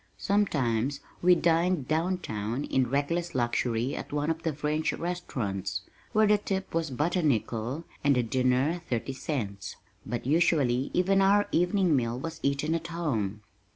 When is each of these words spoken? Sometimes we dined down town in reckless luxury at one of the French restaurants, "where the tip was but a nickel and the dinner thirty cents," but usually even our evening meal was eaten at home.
Sometimes 0.17 0.99
we 1.21 1.35
dined 1.35 1.87
down 1.87 2.17
town 2.17 2.63
in 2.63 2.89
reckless 2.89 3.35
luxury 3.35 3.95
at 3.95 4.11
one 4.11 4.31
of 4.31 4.41
the 4.41 4.51
French 4.51 4.93
restaurants, 4.93 5.81
"where 6.11 6.25
the 6.25 6.39
tip 6.39 6.73
was 6.73 6.89
but 6.89 7.15
a 7.15 7.21
nickel 7.21 7.83
and 8.03 8.15
the 8.15 8.23
dinner 8.23 8.81
thirty 8.89 9.13
cents," 9.13 9.75
but 10.03 10.25
usually 10.25 10.89
even 10.95 11.21
our 11.21 11.47
evening 11.51 11.95
meal 11.95 12.19
was 12.19 12.39
eaten 12.41 12.73
at 12.73 12.87
home. 12.87 13.41